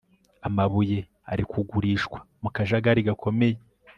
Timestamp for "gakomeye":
3.07-3.57